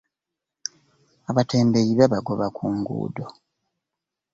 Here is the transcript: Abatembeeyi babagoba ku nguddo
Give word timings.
Abatembeeyi 1.29 1.93
babagoba 1.99 2.45
ku 2.55 2.65
nguddo 2.77 3.25